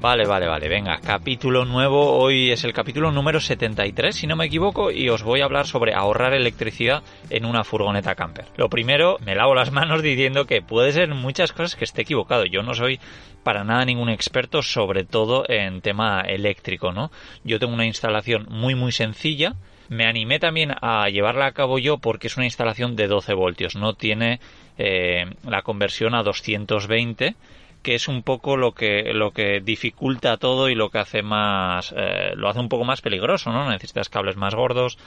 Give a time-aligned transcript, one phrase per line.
[0.00, 4.46] Vale, vale, vale, venga, capítulo nuevo, hoy es el capítulo número 73 si no me
[4.46, 8.46] equivoco y os voy a hablar sobre ahorrar electricidad en una furgoneta camper.
[8.56, 12.46] Lo primero, me lavo las manos diciendo que puede ser muchas cosas que esté equivocado,
[12.46, 12.98] yo no soy
[13.42, 17.10] para nada ningún experto sobre todo en tema eléctrico, ¿no?
[17.44, 19.56] Yo tengo una instalación muy muy sencilla,
[19.90, 23.76] me animé también a llevarla a cabo yo porque es una instalación de 12 voltios,
[23.76, 24.40] no tiene
[24.78, 27.34] eh, la conversión a 220
[27.82, 31.94] que es un poco lo que lo que dificulta todo y lo que hace más
[31.96, 34.98] eh, lo hace un poco más peligroso no necesitas cables más gordos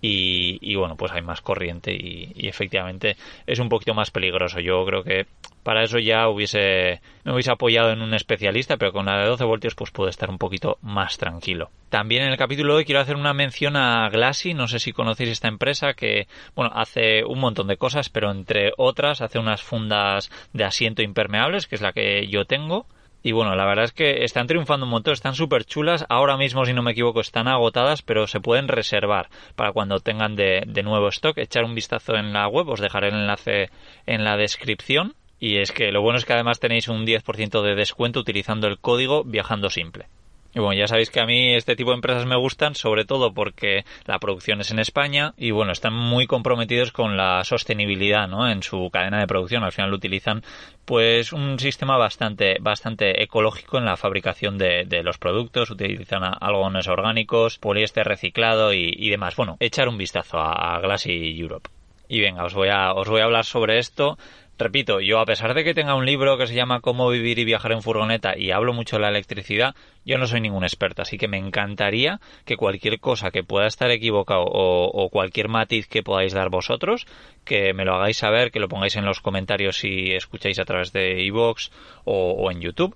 [0.00, 5.02] y, bueno pues hay más corriente y, efectivamente es un poquito más peligroso yo creo
[5.02, 5.26] que
[5.62, 9.44] para eso ya hubiese me hubiese apoyado en un especialista, pero con la de 12
[9.44, 11.70] voltios pues puedo estar un poquito más tranquilo.
[11.90, 14.92] También en el capítulo de hoy quiero hacer una mención a Glassy, no sé si
[14.92, 19.62] conocéis esta empresa que, bueno, hace un montón de cosas, pero entre otras hace unas
[19.62, 22.86] fundas de asiento impermeables, que es la que yo tengo.
[23.22, 26.06] Y bueno, la verdad es que están triunfando un montón, están súper chulas.
[26.08, 30.36] Ahora mismo, si no me equivoco, están agotadas, pero se pueden reservar para cuando tengan
[30.36, 31.36] de, de nuevo stock.
[31.36, 33.70] Echar un vistazo en la web, os dejaré el enlace
[34.06, 35.14] en la descripción.
[35.38, 38.78] Y es que lo bueno es que además tenéis un 10% de descuento utilizando el
[38.78, 40.06] código viajando simple.
[40.52, 43.32] Y bueno, ya sabéis que a mí este tipo de empresas me gustan, sobre todo
[43.32, 48.50] porque la producción es en España y bueno, están muy comprometidos con la sostenibilidad, ¿no?
[48.50, 49.62] En su cadena de producción.
[49.62, 50.42] Al final utilizan
[50.84, 56.88] pues un sistema bastante, bastante ecológico en la fabricación de, de los productos, utilizan algodones
[56.88, 59.36] orgánicos, poliéster reciclado y, demás.
[59.36, 61.70] Bueno, echar un vistazo a, a Glassy Europe.
[62.08, 64.18] Y venga, os voy a, os voy a hablar sobre esto
[64.60, 67.46] Repito, yo a pesar de que tenga un libro que se llama Cómo vivir y
[67.46, 71.16] viajar en furgoneta y hablo mucho de la electricidad, yo no soy ningún experto, así
[71.16, 76.34] que me encantaría que cualquier cosa que pueda estar equivocado o, cualquier matiz que podáis
[76.34, 77.06] dar vosotros,
[77.46, 80.92] que me lo hagáis saber, que lo pongáis en los comentarios si escucháis a través
[80.92, 81.70] de iVoox
[82.04, 82.94] o, o en YouTube.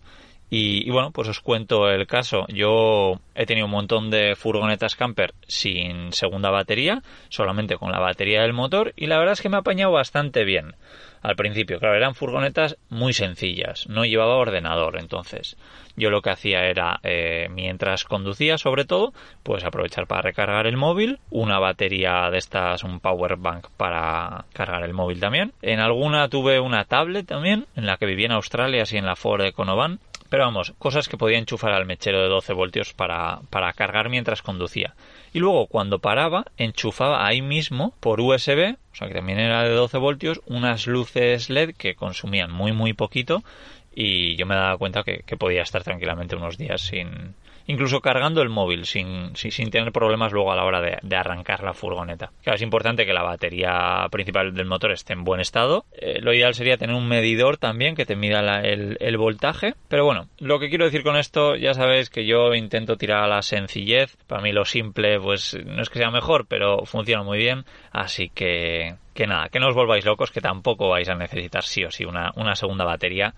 [0.50, 2.46] Y, bueno, pues os cuento el caso.
[2.48, 8.42] Yo he tenido un montón de furgonetas camper sin segunda batería, solamente con la batería
[8.42, 10.76] del motor, y la verdad es que me ha apañado bastante bien
[11.22, 11.80] al principio.
[11.80, 15.56] Claro, eran furgonetas muy sencillas, no llevaba ordenador, entonces
[15.96, 19.12] yo lo que hacía era, eh, mientras conducía sobre todo,
[19.42, 24.84] pues aprovechar para recargar el móvil, una batería de estas, un power bank para cargar
[24.84, 25.52] el móvil también.
[25.62, 29.16] En alguna tuve una tablet también, en la que vivía en Australia, así en la
[29.16, 30.00] Ford Econovan,
[30.34, 34.42] pero vamos, cosas que podía enchufar al mechero de 12 voltios para, para cargar mientras
[34.42, 34.96] conducía.
[35.32, 39.70] Y luego cuando paraba, enchufaba ahí mismo por USB, o sea que también era de
[39.70, 43.44] 12 voltios, unas luces LED que consumían muy muy poquito
[43.94, 48.42] y yo me daba cuenta que, que podía estar tranquilamente unos días sin, incluso cargando
[48.42, 52.30] el móvil sin, sin, tener problemas luego a la hora de, arrancar la furgoneta.
[52.42, 55.84] Claro, es importante que la batería principal del motor esté en buen estado.
[55.92, 59.74] Eh, lo ideal sería tener un medidor también que te mida el, el, voltaje.
[59.88, 63.28] Pero bueno, lo que quiero decir con esto, ya sabéis que yo intento tirar a
[63.28, 64.16] la sencillez.
[64.26, 67.64] Para mí lo simple, pues no es que sea mejor, pero funciona muy bien.
[67.92, 71.84] Así que, que nada, que no os volváis locos, que tampoco vais a necesitar sí
[71.84, 73.34] o sí una, una segunda batería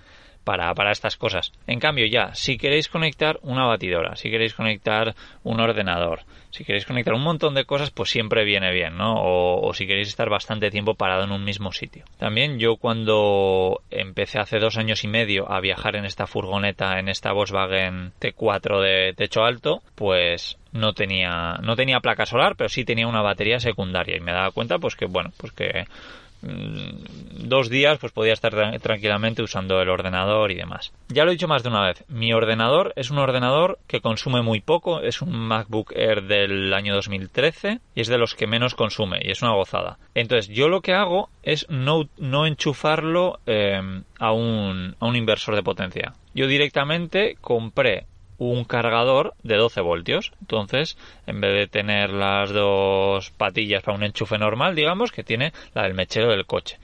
[0.47, 1.53] para, para estas cosas.
[1.67, 6.21] En cambio, ya, si queréis conectar una batidora, si queréis conectar un ordenador,
[6.57, 9.17] si queréis conectar un montón de cosas, pues siempre viene bien, ¿no?
[9.19, 12.05] O, si queréis estar bastante tiempo parado en un mismo sitio.
[12.19, 17.11] También yo cuando empecé hace dos años y medio a viajar en esta furgoneta, en
[17.11, 22.87] esta Volkswagen T4 de techo alto, pues no tenía, no tenía placa solar, pero sí
[22.87, 25.85] tenía una batería secundaria y me daba cuenta pues que, bueno, pues que
[26.43, 30.93] Mm, dos días pues podía estar tranquilamente usando el ordenador y demás.
[31.09, 34.43] Ya lo he dicho más de una vez, mi ordenador es un ordenador que consume
[34.43, 38.75] muy poco, es un MacBook Air del año 2013 y es de los que menos
[38.75, 39.99] consume y es una gozada.
[40.15, 43.81] Entonces yo lo que hago es no, no enchufarlo eh,
[44.19, 46.13] a, un, a un inversor de potencia.
[46.35, 48.07] Yo directamente compré
[48.39, 50.33] un cargador de 12 voltios.
[50.41, 50.97] Entonces,
[51.27, 55.85] en vez de tener las dos patillas para un enchufe normal, digamos que tiene la
[55.85, 56.79] del mechero del coche.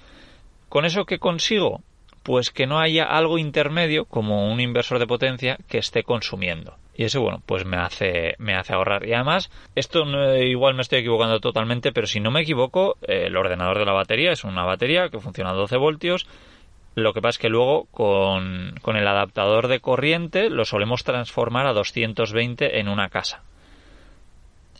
[0.69, 1.83] ¿Con eso qué consigo?
[2.23, 6.77] Pues que no haya algo intermedio como un inversor de potencia que esté consumiendo.
[6.95, 9.07] Y eso, bueno, pues me hace, me hace ahorrar.
[9.07, 10.05] Y además, esto
[10.37, 14.33] igual me estoy equivocando totalmente, pero si no me equivoco, el ordenador de la batería
[14.33, 16.27] es una batería que funciona a 12 voltios
[16.95, 21.67] lo que pasa es que luego con, con, el adaptador de corriente lo solemos transformar
[21.67, 23.43] a 220 en una casa.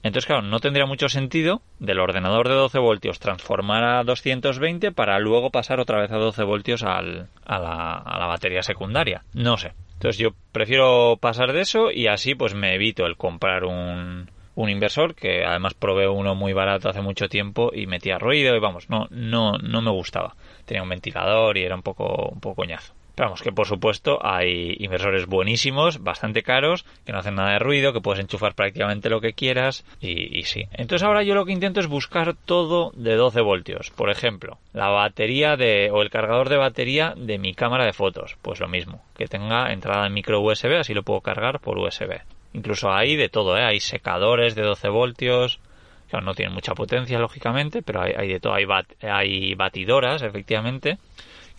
[0.03, 5.19] Entonces, claro, no tendría mucho sentido del ordenador de 12 voltios transformar a 220 para
[5.21, 9.23] luego pasar otra vez a 12 voltios al, a, la, a la batería secundaria.
[9.33, 9.73] No sé.
[9.95, 14.69] Entonces yo prefiero pasar de eso y así pues me evito el comprar un, un
[14.69, 18.91] inversor que además probé uno muy barato hace mucho tiempo y metía ruido y vamos,
[18.91, 20.35] no, no, no me gustaba.
[20.65, 22.95] Tenía un ventilador y era un poco, un poco coñazo.
[23.17, 27.93] Vamos, que por supuesto hay inversores buenísimos, bastante caros, que no hacen nada de ruido,
[27.93, 30.67] que puedes enchufar prácticamente lo que quieras y, sí.
[30.73, 33.91] Entonces ahora yo lo que intento es buscar todo de 12 voltios.
[33.91, 38.37] Por ejemplo, la batería de, o el cargador de batería de mi cámara de fotos.
[38.41, 42.21] Pues lo mismo, que tenga entrada en micro USB, así lo puedo cargar por USB.
[42.55, 43.65] Incluso hay de todo, ¿eh?
[43.65, 45.61] Hay secadores de 12 voltios.
[46.09, 48.55] Claro, no tienen mucha potencia, lógicamente, pero hay, de todo.
[48.55, 48.67] Hay,
[49.03, 50.99] hay batidoras, efectivamente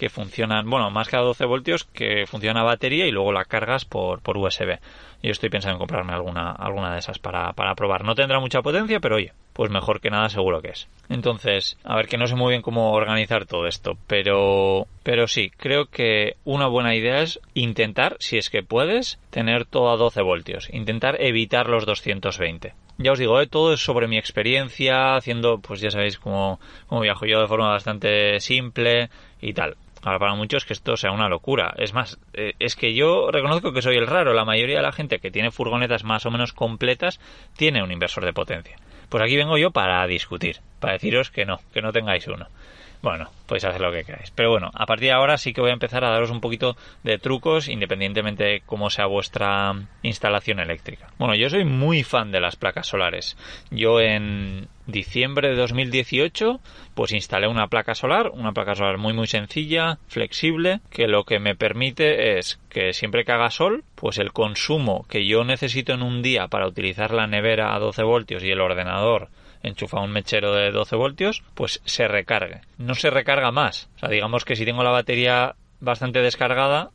[0.04, 3.86] que funcionan, bueno, más que a 12 voltios, que funciona batería y luego la cargas
[3.86, 4.78] por, por USB.
[5.22, 8.04] Yo estoy pensando en comprarme alguna, alguna de esas para, para probar.
[8.04, 10.90] No tendrá mucha potencia, pero oye, pues mejor que nada seguro que es.
[11.08, 15.52] Entonces, a ver que no sé muy bien cómo organizar todo esto, pero pero sí,
[15.56, 20.22] creo que una buena idea es intentar, si es que puedes, tener todo a 12
[20.22, 22.74] voltios, intentar evitar los 220.
[22.98, 23.48] Ya os digo, ¿eh?
[23.48, 27.70] todo es sobre mi experiencia, haciendo, pues ya sabéis cómo, cómo viajo yo de forma
[27.70, 29.10] bastante simple
[29.42, 29.78] y tal.
[30.04, 31.74] Ahora, para muchos que esto sea una locura.
[31.78, 34.34] Es más, eh, es que yo reconozco que soy el raro.
[34.34, 37.20] La mayoría de la gente que tiene furgonetas más o menos completas
[37.56, 38.76] tiene un inversor de potencia.
[39.08, 42.48] Pues aquí vengo yo para discutir, para deciros que no, que no tengáis uno.
[43.04, 44.32] Bueno, podéis hacer lo que queráis.
[44.32, 46.78] Pero bueno, a partir de ahora sí que voy a empezar a daros un poquito
[47.04, 49.74] de trucos independientemente de cómo sea vuestra
[50.04, 51.08] instalación eléctrica.
[51.18, 53.36] Bueno, yo soy muy fan de las placas solares.
[53.70, 56.62] Yo en diciembre de 2018
[56.94, 61.40] pues instalé una placa solar, una placa solar muy muy sencilla, flexible, que lo que
[61.40, 66.04] me permite es que siempre que haga sol, pues el consumo que yo necesito en
[66.04, 69.28] un día para utilizar la nevera a 12 voltios y el ordenador
[69.64, 72.62] enchufa un mechero de 12 voltios, pues se recargue.
[72.78, 73.90] No se recarga más.
[73.96, 76.92] O sea, digamos que si tengo la batería bastante descargada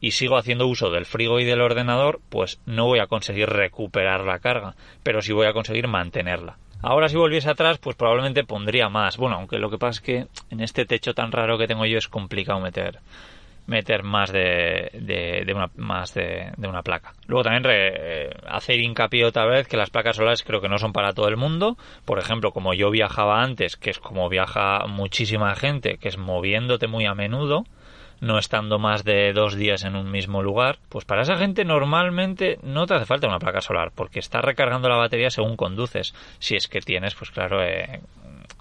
[0.00, 4.24] y sigo haciendo uso del frigo y del ordenador, pues no voy a conseguir recuperar
[4.24, 6.58] la carga, pero sí voy a conseguir mantenerla.
[6.82, 9.16] Ahora si volviese atrás, pues probablemente pondría más.
[9.16, 11.98] Bueno, aunque lo que pasa es que en este techo tan raro que tengo yo
[11.98, 13.00] es complicado meter
[13.66, 14.90] meter más de,
[15.54, 17.14] una más de, una placa.
[17.26, 20.92] Luego también re, hacer hincapié otra vez que las placas solares creo que no son
[20.92, 21.76] para todo el mundo.
[22.04, 26.86] Por ejemplo, como yo viajaba antes, que es como viaja muchísima gente, que es moviéndote
[26.86, 27.64] muy a menudo,
[28.20, 32.58] no estando más de dos días en un mismo lugar, pues para esa gente normalmente
[32.62, 36.14] no te hace falta una placa solar, porque está recargando la batería según conduces.
[36.38, 38.00] Si es que tienes, pues claro, eh,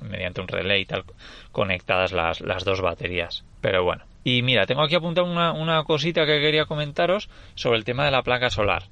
[0.02, 1.04] mediante un relay y tal,
[1.52, 3.46] conectadas las, las dos baterías.
[3.62, 8.06] Pero bueno, y mira, tengo aquí apuntado una, cosita que quería comentaros sobre el tema
[8.06, 8.86] de la placa solar.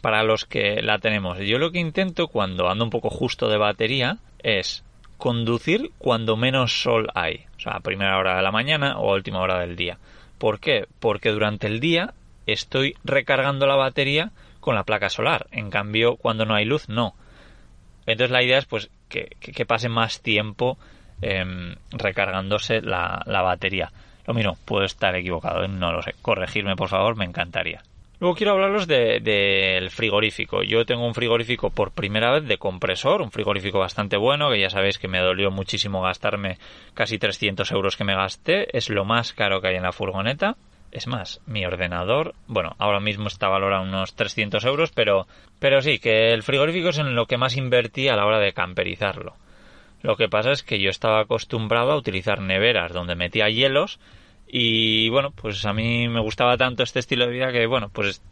[0.00, 1.38] Para los que la tenemos.
[1.40, 4.82] Yo lo que intento cuando ando un poco justo de batería es
[5.18, 7.44] conducir cuando menos sol hay.
[7.58, 9.98] O sea, a primera hora de la mañana o a última hora del día.
[10.38, 10.86] ¿Por qué?
[11.00, 12.14] Porque durante el día
[12.46, 15.48] estoy recargando la batería con la placa solar.
[15.50, 17.14] En cambio, cuando no hay luz, no.
[18.06, 20.78] Entonces la idea es pues que, pase más tiempo
[21.20, 21.44] eh,
[21.90, 23.92] recargándose la batería.
[24.26, 25.68] Lo mismo, puedo estar equivocado, ¿eh?
[25.68, 26.14] no lo sé.
[26.20, 27.82] Corregirme, por favor, me encantaría.
[28.18, 30.62] Luego quiero hablaros del de, frigorífico.
[30.62, 34.70] Yo tengo un frigorífico por primera vez de compresor, un frigorífico bastante bueno, que ya
[34.70, 36.58] sabéis que me dolió muchísimo gastarme
[36.94, 38.74] casi 300 euros que me gasté.
[38.76, 40.56] Es lo más caro que hay en la furgoneta.
[40.92, 45.26] Es más, mi ordenador, bueno, ahora mismo está valorado unos 300 euros, pero,
[45.58, 48.54] pero sí, que el frigorífico es en lo que más invertí a la hora de
[48.54, 49.34] camperizarlo.
[50.06, 53.98] Lo que pasa es que yo estaba acostumbrado a utilizar neveras donde metía hielos
[54.46, 58.22] y bueno, pues a mí me gustaba tanto este estilo de vida que bueno, pues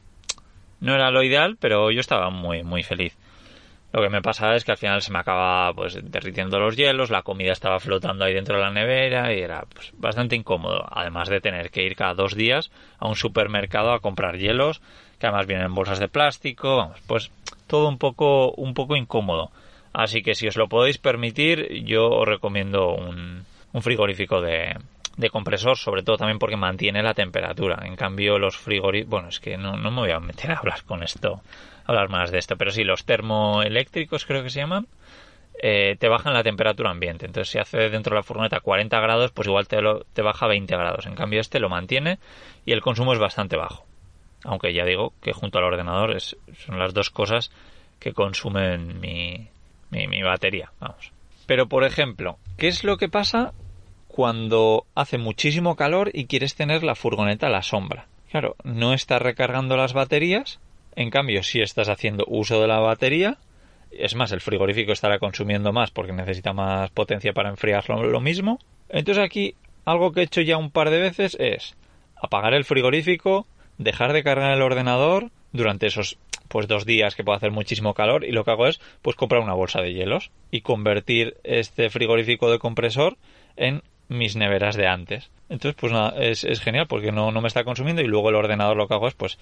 [0.78, 3.16] no era lo ideal, pero yo estaba muy muy feliz.
[3.92, 7.10] Lo que me pasaba es que al final se me acaba pues derritiendo los hielos,
[7.10, 11.28] la comida estaba flotando ahí dentro de la nevera y era pues, bastante incómodo, además
[11.28, 14.80] de tener que ir cada dos días a un supermercado a comprar hielos,
[15.18, 17.32] que además vienen en bolsas de plástico, pues
[17.66, 19.50] todo un poco un poco incómodo.
[19.94, 23.46] Así que si os lo podéis permitir, yo os recomiendo un,
[23.80, 24.76] frigorífico de,
[25.30, 27.80] compresor, sobre todo también porque mantiene la temperatura.
[27.86, 31.04] En cambio, los frigoríficos, bueno, es que no, me voy a meter a hablar con
[31.04, 31.42] esto,
[31.86, 34.88] hablar más de esto, pero sí, los termoeléctricos creo que se llaman,
[35.62, 37.26] eh, te bajan la temperatura ambiente.
[37.26, 39.78] Entonces, si hace dentro de la furgoneta 40 grados, pues igual te,
[40.12, 41.06] te baja 20 grados.
[41.06, 42.18] En cambio, este lo mantiene
[42.66, 43.86] y el consumo es bastante bajo.
[44.42, 46.36] Aunque ya digo que junto al ordenador es,
[46.66, 47.52] son las dos cosas
[48.00, 49.48] que consumen mi,
[49.94, 51.12] mi, batería, vamos.
[51.46, 53.52] Pero, por ejemplo, ¿qué es lo que pasa
[54.08, 58.06] cuando hace muchísimo calor y quieres tener la furgoneta a la sombra?
[58.30, 60.58] Claro, no estás recargando las baterías,
[60.96, 63.38] en cambio, si estás haciendo uso de la batería
[63.90, 68.58] Es más, el frigorífico estará consumiendo más porque necesita más potencia para enfriarlo lo mismo.
[68.88, 71.76] Entonces aquí algo que he hecho ya un par de veces es
[72.20, 73.46] apagar el frigorífico,
[73.78, 76.18] dejar de cargar el ordenador durante esos
[76.54, 79.42] pues dos días que puede hacer muchísimo calor y lo que hago es pues comprar
[79.42, 83.16] una bolsa de hielos y convertir este frigorífico de compresor
[83.56, 85.32] en mis neveras de antes.
[85.48, 88.76] Entonces, pues nada, es, genial porque no, no, me está consumiendo y luego el ordenador
[88.76, 89.36] lo que hago es, pues,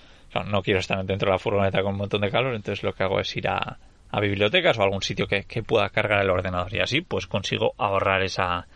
[0.47, 3.03] no quiero estar dentro de la furgoneta con un montón de calor, entonces lo que
[3.03, 3.77] hago es ir a,
[4.11, 8.23] a bibliotecas o algún sitio que, pueda cargar el ordenador y así pues consigo ahorrar
[8.23, 8.69] esa,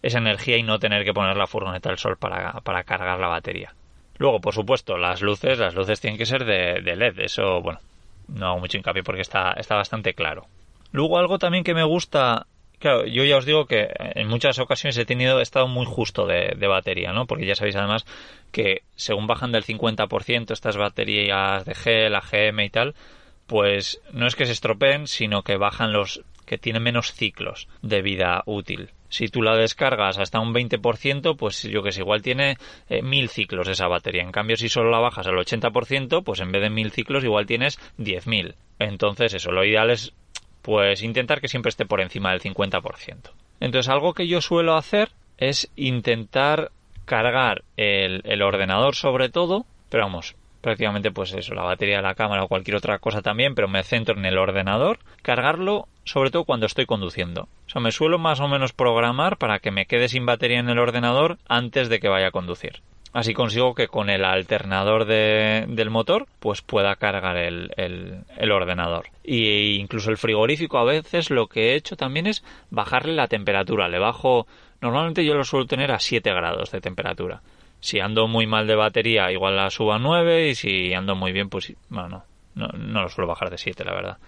[0.00, 3.28] esa energía y no tener que poner la furgoneta al sol para, para cargar la
[3.28, 3.74] batería.
[4.22, 7.80] Luego, por supuesto, las luces, las luces tienen que ser de, LED, eso, bueno,
[8.28, 10.46] no hago mucho hincapié porque está, está bastante claro.
[10.92, 12.46] Luego algo también que me gusta
[12.78, 16.28] Claro, yo ya os digo que en muchas ocasiones he tenido, he estado muy justo
[16.28, 17.26] de, batería, ¿no?
[17.26, 18.06] Porque ya sabéis además
[18.52, 22.94] que según bajan del 50% estas baterías de gel, AGM y tal,
[23.48, 28.02] pues no es que se estropeen, sino que bajan los que tienen menos ciclos de
[28.02, 28.90] vida útil.
[29.12, 32.56] Si tú la descargas hasta un 20%, pues yo que sé, igual tiene
[32.88, 34.22] eh, mil ciclos esa batería.
[34.22, 37.44] En cambio, si solo la bajas al 80%, pues en vez de mil ciclos igual
[37.44, 38.54] tienes 10.000.
[38.78, 40.14] Entonces, eso, lo ideal es
[40.62, 43.32] pues intentar que siempre esté por encima del 50%.
[43.60, 46.70] Entonces algo que yo suelo hacer es intentar
[47.04, 52.14] cargar el, el ordenador sobre todo, pero vamos, prácticamente pues eso, la batería de la
[52.14, 56.44] cámara o cualquier otra cosa también, pero me centro en el ordenador, cargarlo sobre todo
[56.44, 57.42] cuando estoy conduciendo.
[57.66, 60.70] O sea, me suelo más o menos programar para que me quede sin batería en
[60.70, 62.80] el ordenador antes de que vaya a conducir.
[63.12, 69.08] Así consigo que con el alternador del motor pues pueda cargar el, el, ordenador.
[69.22, 73.88] Y incluso el frigorífico a veces lo que he hecho también es bajarle la temperatura.
[73.88, 74.46] Le bajo,
[74.80, 77.42] normalmente yo lo suelo tener a 7 grados de temperatura.
[77.82, 81.32] Si ando muy mal de batería igual la subo a 9 y si ando muy
[81.32, 82.24] bien pues bueno,
[82.54, 84.18] no, no lo suelo bajar de 7 la verdad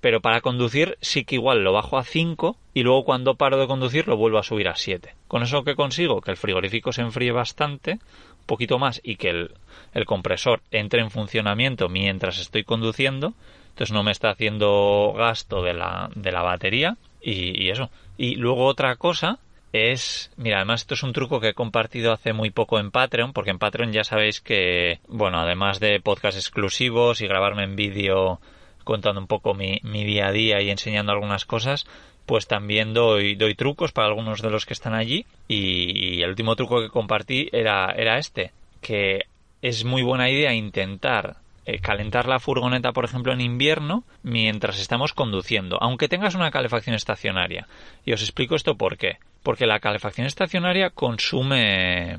[0.00, 3.66] pero para conducir sí que igual lo bajo a 5 y luego cuando paro de
[3.66, 5.14] conducir lo vuelvo a subir a 7.
[5.26, 9.30] Con eso que consigo que el frigorífico se enfríe bastante, un poquito más y que
[9.30, 9.50] el,
[9.94, 13.34] el compresor entre en funcionamiento mientras estoy conduciendo,
[13.70, 17.90] entonces no me está haciendo gasto de la, de la batería y, y eso.
[18.16, 19.38] Y luego otra cosa
[19.72, 23.32] es, mira, además esto es un truco que he compartido hace muy poco en Patreon,
[23.32, 28.40] porque en Patreon ya sabéis que, bueno, además de podcast exclusivos y grabarme en vídeo
[28.84, 31.86] contando un poco mi, día a día y enseñando algunas cosas,
[32.24, 35.26] pues también doy, doy trucos para algunos de los que están allí.
[35.46, 39.26] Y, el último truco que compartí era, era este, que
[39.60, 45.12] es muy buena idea intentar eh, calentar la furgoneta, por ejemplo, en invierno mientras estamos
[45.12, 47.66] conduciendo, aunque tengas una calefacción estacionaria.
[48.06, 49.18] Y os explico esto por qué.
[49.42, 52.18] Porque la calefacción estacionaria consume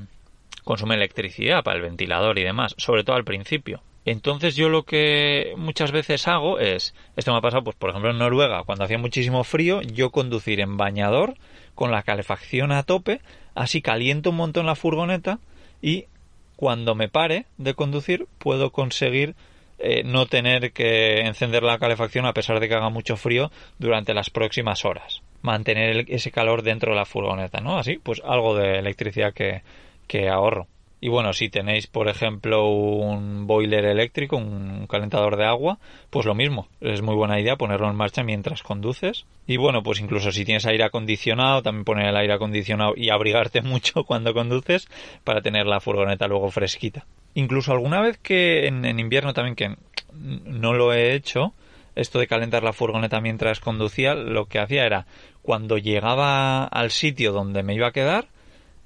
[0.63, 3.81] consume electricidad para el ventilador y demás, sobre todo al principio.
[4.05, 8.11] Entonces yo lo que muchas veces hago es, esto me ha pasado pues por ejemplo
[8.11, 11.35] en Noruega, cuando hacía muchísimo frío, yo conducir en bañador
[11.75, 13.21] con la calefacción a tope,
[13.55, 15.39] así caliento un montón la furgoneta
[15.81, 16.05] y
[16.55, 19.35] cuando me pare de conducir puedo conseguir
[19.79, 24.13] eh, no tener que encender la calefacción a pesar de que haga mucho frío durante
[24.13, 25.21] las próximas horas.
[25.41, 27.77] Mantener ese calor dentro de la furgoneta, ¿no?
[27.77, 29.61] Así, pues algo de electricidad que,
[30.07, 30.67] que ahorro.
[31.01, 35.79] Y bueno, si tenéis, por ejemplo, un boiler eléctrico, un calentador de agua,
[36.09, 36.67] pues lo mismo.
[36.81, 39.25] Es muy buena idea ponerlo en marcha mientras conduces.
[39.47, 43.61] Y bueno, pues incluso si tienes aire acondicionado, también poner el aire acondicionado y abrigarte
[43.63, 44.89] mucho cuando conduces
[45.23, 47.05] para tener la furgoneta luego fresquita.
[47.33, 49.75] Incluso alguna vez que en, en invierno también que
[50.13, 51.53] no lo he hecho,
[51.99, 55.05] esto de calentar la furgoneta mientras conducía, lo que hacía era
[55.41, 58.27] cuando llegaba al sitio donde me iba a quedar,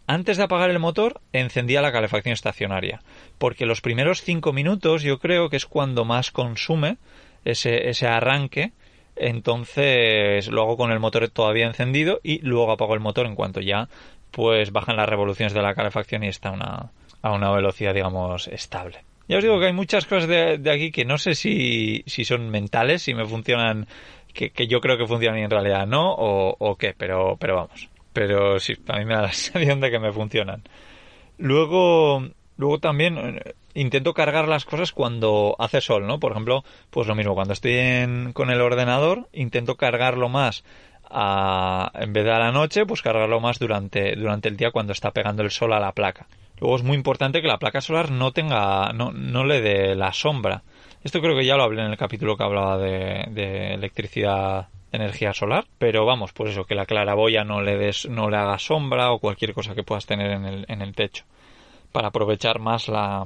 [0.05, 3.01] antes de apagar el motor, encendía la calefacción estacionaria,
[3.37, 6.97] porque los primeros cinco minutos yo creo que es cuando más consume
[7.45, 8.73] ese, arranque,
[9.15, 13.61] entonces lo hago con el motor todavía encendido y luego apago el motor en cuanto
[13.61, 13.87] ya
[14.31, 16.91] pues bajan las revoluciones de la calefacción y está una,
[17.21, 19.05] a una velocidad digamos estable.
[19.27, 22.49] Ya os digo que hay muchas cosas de, aquí que no sé si, si, son
[22.49, 23.87] mentales, si me funcionan,
[24.33, 27.55] que, que, yo creo que funcionan y en realidad no, o, o qué, pero, pero
[27.55, 30.63] vamos pero sí, a mí me da la sensación de que me funcionan.
[31.37, 36.19] Luego, luego también eh, intento cargar las cosas cuando hace sol, ¿no?
[36.19, 40.63] Por ejemplo, pues lo mismo, cuando estoy en, con el ordenador, intento cargarlo más
[41.13, 45.11] en vez de a la noche, pues cargarlo más durante, durante el día cuando está
[45.11, 46.27] pegando el sol a la placa.
[46.59, 50.13] Luego es muy importante que la placa solar no tenga, no, no le dé la
[50.13, 50.63] sombra.
[51.03, 55.33] Esto creo que ya lo hablé en el capítulo que hablaba de, de electricidad energía
[55.33, 59.11] solar, pero vamos, pues eso, que la claraboya no le des, no le haga sombra
[59.11, 61.25] o cualquier cosa que puedas tener en el, en el techo,
[61.91, 63.25] para aprovechar más la,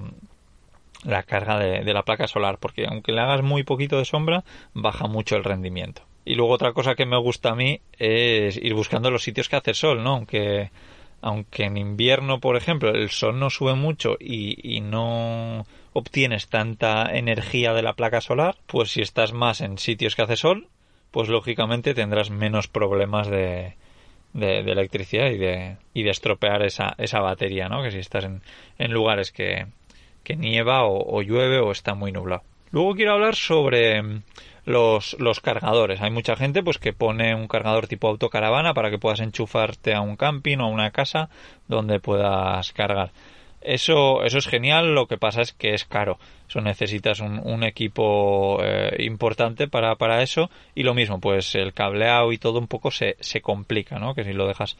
[1.03, 5.07] la carga de, la placa solar, porque aunque le hagas muy poquito de sombra, baja
[5.07, 6.03] mucho el rendimiento.
[6.27, 9.55] Y luego otra cosa que me gusta a mí es ir buscando los sitios que
[9.55, 10.15] hace sol, ¿no?
[10.15, 10.71] Aunque,
[11.21, 17.15] aunque en invierno, por ejemplo, el sol no sube mucho y, y no obtienes tanta
[17.15, 20.67] energía de la placa solar, pues si estás más en sitios que hace sol,
[21.11, 23.75] pues lógicamente tendrás menos problemas de,
[24.33, 27.83] de, electricidad y de, y de estropear esa, esa batería, ¿no?
[27.83, 28.41] Que si estás en,
[28.77, 29.67] en lugares que,
[30.25, 32.43] que nieva o, llueve o está muy nublado.
[32.71, 34.23] Luego quiero hablar sobre mm,
[34.65, 36.01] los, los, cargadores.
[36.01, 40.01] Hay mucha gente pues que pone un cargador tipo autocaravana para que puedas enchufarte a
[40.01, 41.29] un camping o a una casa
[41.67, 43.11] donde puedas cargar.
[43.61, 46.19] Eso, eso es genial, lo que pasa es que es caro.
[46.47, 50.49] Eso necesitas un, equipo eh, importante para, para eso.
[50.75, 54.13] Y lo mismo, pues el cableado y todo un poco se, se complica, ¿no?
[54.15, 54.77] Que si lo dejas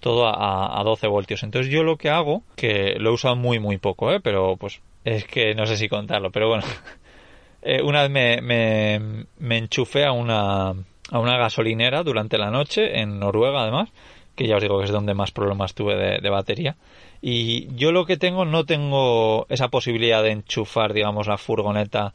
[0.00, 1.42] todo a, a 12 voltios.
[1.42, 4.20] Entonces yo lo que hago, que lo he usado muy muy poco, ¿eh?
[4.20, 6.64] pero pues es que no sé si contarlo, pero bueno,
[7.66, 13.00] eh, una vez me, me, me, enchufé a una, a una gasolinera durante la noche,
[13.00, 13.90] en Noruega además,
[14.36, 16.76] que ya os digo que es donde más problemas tuve de, de batería.
[17.20, 22.14] Y yo lo que tengo, no tengo esa posibilidad de enchufar, digamos, la furgoneta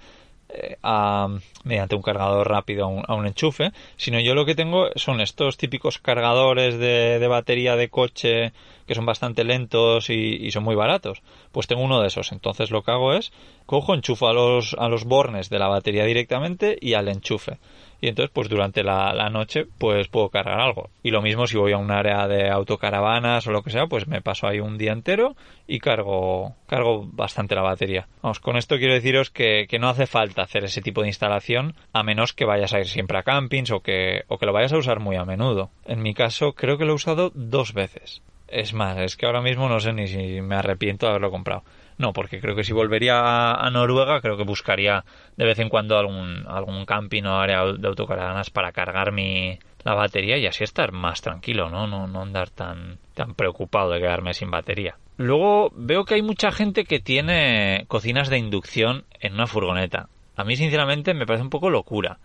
[0.84, 1.28] a,
[1.64, 6.00] mediante un cargador rápido a un, enchufe, sino yo lo que tengo son estos típicos
[6.00, 8.52] cargadores de, de batería de coche
[8.92, 11.22] que son bastante lentos y, son muy baratos.
[11.54, 12.34] Pues tengo uno de esos.
[12.34, 13.32] Entonces lo que hago es
[13.66, 17.58] cojo, enchufo a los, a los bornes de la batería directamente y al enchufe
[18.02, 20.90] y entonces pues durante la, noche pues puedo cargar algo.
[21.04, 24.08] Y lo mismo si voy a un área de autocaravanas o lo que sea pues
[24.08, 25.36] me paso ahí un día entero
[25.68, 28.08] y cargo cargo bastante la batería.
[28.24, 31.76] Vamos con esto quiero deciros que, que no hace falta hacer ese tipo de instalación
[31.94, 34.74] a menos que vayas a ir siempre a campings o que o que lo vayas
[34.74, 35.70] a usar muy a menudo.
[35.86, 38.24] En mi caso creo que lo he usado dos veces.
[38.48, 41.64] Es más, es que ahora mismo no sé ni si me arrepiento de haberlo comprado.
[42.02, 45.06] No, porque creo que si volvería a, Noruega, creo que buscaría
[45.38, 49.94] de vez en cuando algún, algún camping o área de autocaravanas para cargar mi, la
[49.94, 51.86] batería y así estar más tranquilo, ¿no?
[51.86, 54.96] No, no andar tan, tan preocupado de quedarme sin batería.
[55.18, 60.10] Luego veo que hay mucha gente que tiene cocinas de inducción en una furgoneta.
[60.36, 62.18] A mí, sinceramente, me parece un poco locura.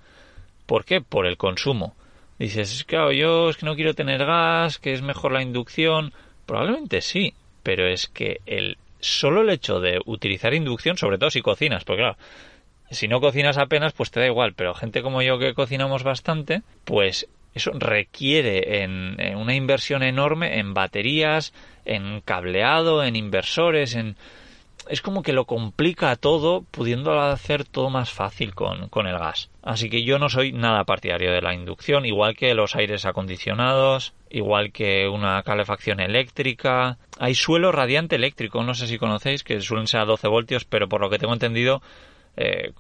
[0.65, 1.03] ¿Por qué?
[1.03, 1.95] Por el consumo.
[2.39, 6.15] Dices, claro, yo es que no quiero tener gas, que es mejor la inducción.
[6.47, 11.43] Probablemente sí, pero es que el solo el hecho de utilizar inducción, sobre todo si
[11.43, 12.17] cocinas, porque claro,
[12.91, 16.63] si no cocinas apenas, pues te da igual, pero gente como yo que cocinamos bastante,
[16.85, 21.53] pues eso requiere en, una inversión enorme en baterías,
[21.85, 24.17] en cableado, en inversores, en
[24.89, 29.51] es como que lo complica todo, pudiendo hacer todo más fácil con, con, el gas.
[29.63, 34.15] Así que yo no soy nada partidario de la inducción, igual que los aires acondicionados,
[34.31, 36.99] igual que una calefacción eléctrica.
[37.19, 40.89] Hay suelo radiante eléctrico, no sé si conocéis, que suelen ser a 12 voltios, pero
[40.89, 41.83] por lo que tengo entendido,
[42.37, 42.73] eh,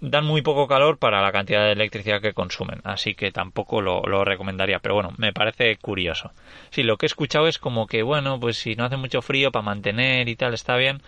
[0.00, 4.02] dan muy poco calor para la cantidad de electricidad que consumen, así que tampoco lo,
[4.02, 6.32] lo, recomendaría, pero bueno, me parece curioso.
[6.70, 9.52] Sí, lo que he escuchado es como que, bueno, pues si no hace mucho frío
[9.52, 11.02] para mantener y tal, está bien,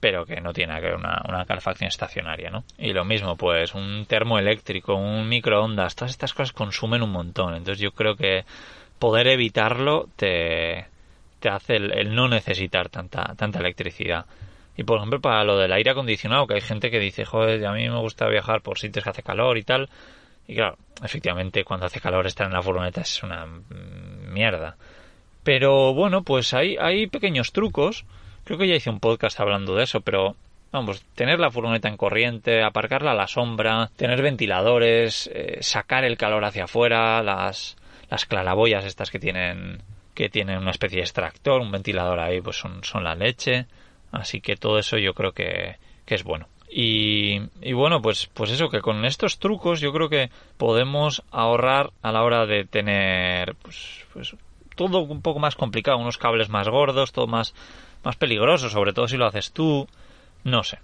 [0.00, 2.64] pero que no tiene que ver una, una calefacción estacionaria, ¿no?
[2.78, 7.80] Y lo mismo, pues un termoeléctrico, un microondas, todas estas cosas consumen un montón, entonces
[7.80, 8.44] yo creo que
[8.98, 10.86] poder evitarlo te,
[11.40, 14.26] te hace el, no necesitar tanta, tanta electricidad.
[14.76, 17.72] Y por ejemplo, para lo del aire acondicionado, que hay gente que dice, joder, a
[17.72, 19.88] mí me gusta viajar por sitios que hace calor y tal.
[20.46, 23.46] Y claro, efectivamente, cuando hace calor estar en la furgoneta es una
[24.28, 24.76] mierda.
[25.42, 28.04] Pero bueno, pues hay, hay pequeños trucos.
[28.44, 30.36] Creo que ya hice un podcast hablando de eso, pero
[30.72, 36.16] vamos, tener la furgoneta en corriente, aparcarla a la sombra, tener ventiladores, eh, sacar el
[36.16, 37.76] calor hacia afuera, las,
[38.10, 39.82] las claraboyas estas que tienen
[40.14, 43.66] que tienen una especie de extractor, un ventilador ahí, pues son, son la leche.
[44.16, 46.48] Así que todo eso yo creo que, que es bueno.
[46.68, 51.90] Y, y, bueno, pues, pues eso, que con estos trucos yo creo que podemos ahorrar
[52.02, 54.34] a la hora de tener pues, pues
[54.74, 57.54] todo un poco más complicado, unos cables más gordos, todo más,
[58.04, 59.88] más peligroso, sobre todo si lo haces tú,
[60.44, 60.78] no sé.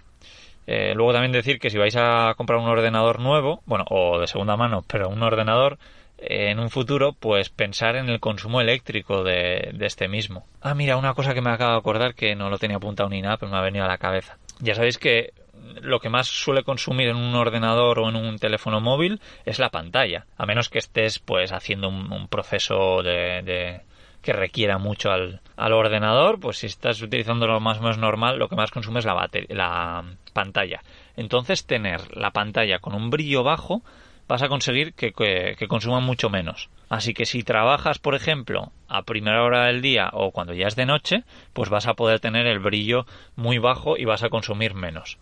[0.65, 4.27] Eh, luego también decir que si vais a comprar un ordenador nuevo, bueno, o de
[4.27, 5.77] segunda mano, pero un ordenador,
[6.25, 10.45] en un futuro, pues pensar en el consumo eléctrico de, este mismo.
[10.61, 13.21] Ah, mira, una cosa que me acabo de acordar que no lo tenía apuntado ni
[13.21, 14.37] nada, pero me ha venido a la cabeza.
[14.59, 15.33] Ya sabéis que
[15.81, 19.69] lo que más suele consumir en un ordenador o en un teléfono móvil es la
[19.69, 23.81] pantalla, a menos que estés pues haciendo un, proceso de,
[24.21, 28.49] que requiera mucho al, ordenador, pues si estás utilizando lo más o menos normal, lo
[28.49, 30.81] que más consume es la pantalla.
[31.15, 33.83] Entonces tener la pantalla con un brillo bajo
[34.27, 36.69] vas a conseguir que, que, consuman mucho menos.
[36.89, 40.75] Así que si trabajas, por ejemplo, a primera hora del día o cuando ya es
[40.75, 43.05] de noche, pues vas a poder tener el brillo
[43.35, 45.17] muy bajo y vas a consumir menos.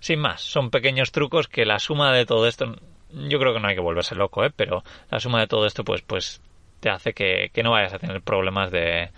[0.00, 2.76] Sin más, son pequeños trucos que la suma de todo esto
[3.12, 4.52] yo creo que no hay que volverse loco, ¿eh?
[4.54, 6.40] Pero la suma de todo esto, pues, pues
[6.80, 9.10] te hace que, que no vayas a tener problemas de,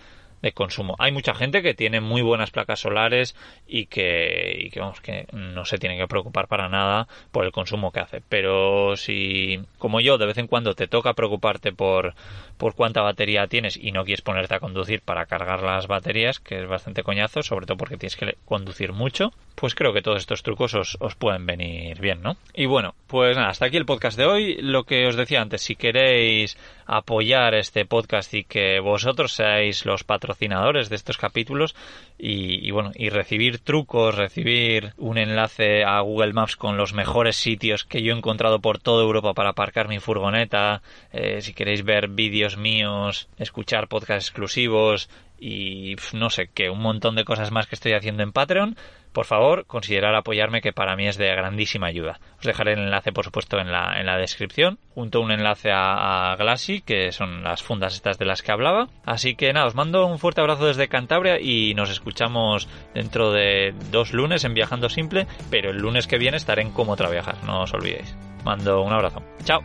[0.43, 0.95] de consumo.
[0.99, 3.33] Hay mucha gente que tiene muy buenas placas solares
[3.65, 7.53] y que, y que, vamos, que no se tiene que preocupar para nada por el
[7.53, 8.21] consumo que hace.
[8.27, 12.13] Pero si, como yo, de vez en cuando te toca preocuparte por,
[12.57, 16.61] por cuánta batería tienes y no quieres ponerte a conducir para cargar las baterías, que
[16.61, 20.43] es bastante coñazo, sobre todo porque tienes que conducir mucho, pues creo que todos estos
[20.43, 22.37] trucos os, os pueden venir bien, ¿no?
[22.53, 24.55] Y bueno, pues nada, hasta aquí el podcast de hoy.
[24.61, 30.03] Lo que os decía antes, si queréis apoyar este podcast y que vosotros seáis los
[30.03, 31.75] patrocinadores de estos capítulos
[32.17, 37.83] y, bueno y recibir trucos recibir un enlace a Google Maps con los mejores sitios
[37.83, 42.09] que yo he encontrado por toda Europa para aparcar mi furgoneta eh, si queréis ver
[42.09, 47.75] vídeos míos escuchar podcasts exclusivos y no sé qué un montón de cosas más que
[47.75, 48.77] estoy haciendo en Patreon
[49.13, 52.19] por favor, considerar apoyarme que para mí es de grandísima ayuda.
[52.39, 55.69] Os dejaré el enlace, por supuesto, en la, en la descripción, junto a un enlace
[55.71, 58.87] a, Glassy, que son las fundas estas de las que hablaba.
[59.05, 63.73] Así que nada, os mando un fuerte abrazo desde Cantabria y nos escuchamos dentro de
[63.91, 67.63] dos lunes en Viajando Simple, pero el lunes que viene estaré en Cómo Viajar, no
[67.63, 68.15] os olvidéis.
[68.43, 69.21] Mando un abrazo.
[69.43, 69.61] Chao.